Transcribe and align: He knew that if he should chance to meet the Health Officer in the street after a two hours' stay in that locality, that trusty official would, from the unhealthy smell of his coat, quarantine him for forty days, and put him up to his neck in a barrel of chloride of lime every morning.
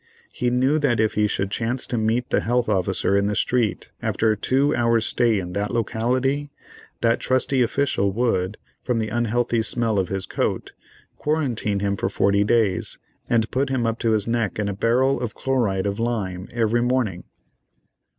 He 0.33 0.49
knew 0.49 0.79
that 0.79 0.99
if 0.99 1.13
he 1.13 1.27
should 1.27 1.51
chance 1.51 1.85
to 1.85 1.95
meet 1.95 2.31
the 2.31 2.39
Health 2.39 2.67
Officer 2.67 3.15
in 3.15 3.27
the 3.27 3.35
street 3.35 3.91
after 4.01 4.31
a 4.31 4.35
two 4.35 4.75
hours' 4.75 5.05
stay 5.05 5.37
in 5.39 5.53
that 5.53 5.69
locality, 5.69 6.49
that 7.01 7.19
trusty 7.19 7.61
official 7.61 8.11
would, 8.11 8.57
from 8.81 8.97
the 8.97 9.09
unhealthy 9.09 9.61
smell 9.61 9.99
of 9.99 10.07
his 10.09 10.25
coat, 10.25 10.73
quarantine 11.19 11.81
him 11.81 11.95
for 11.97 12.09
forty 12.09 12.43
days, 12.43 12.97
and 13.29 13.51
put 13.51 13.69
him 13.69 13.85
up 13.85 13.99
to 13.99 14.09
his 14.13 14.25
neck 14.25 14.57
in 14.57 14.67
a 14.67 14.73
barrel 14.73 15.21
of 15.21 15.35
chloride 15.35 15.85
of 15.85 15.99
lime 15.99 16.47
every 16.51 16.81
morning. 16.81 17.25